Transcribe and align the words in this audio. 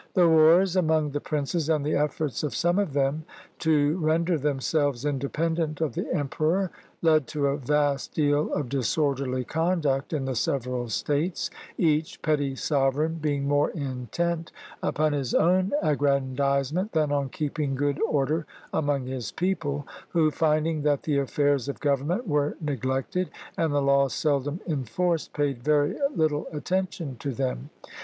The 0.15 0.27
wars 0.27 0.75
among 0.75 1.11
the 1.11 1.21
princes, 1.21 1.69
and 1.69 1.85
the 1.85 1.93
efiforts 1.93 2.41
of 2.43 2.55
some 2.55 2.79
of 2.79 2.93
them 2.93 3.23
to 3.59 3.97
render 3.99 4.35
themselves 4.35 5.05
independent 5.05 5.79
of 5.79 5.93
the 5.93 6.11
em 6.11 6.27
peror, 6.27 6.71
led 7.03 7.27
to 7.27 7.45
a 7.45 7.57
vast 7.57 8.15
deal 8.15 8.51
of 8.51 8.67
disorderly 8.67 9.43
conduct 9.43 10.11
in 10.11 10.25
the 10.25 10.33
several 10.33 10.89
states, 10.89 11.51
each 11.77 12.19
petty 12.23 12.55
sovereign 12.55 13.19
being 13.21 13.47
more 13.47 13.69
intent 13.69 14.51
upon 14.81 15.13
his 15.13 15.35
own 15.35 15.71
aggrandizement 15.83 16.93
than 16.93 17.11
on 17.11 17.29
keeping 17.29 17.75
good 17.75 18.01
order 18.01 18.47
among 18.73 19.05
his 19.05 19.31
people; 19.31 19.85
who, 20.09 20.31
finding 20.31 20.81
that 20.81 21.03
the 21.03 21.19
affairs 21.19 21.69
of 21.69 21.79
government 21.79 22.27
were 22.27 22.57
neglected 22.59 23.29
and 23.55 23.71
the 23.71 23.83
laws 23.83 24.13
seldom 24.15 24.61
en 24.67 24.83
forced, 24.83 25.31
paid 25.33 25.61
very 25.61 25.95
little 26.15 26.47
attention 26.51 27.17
to 27.19 27.29
them. 27.31 27.69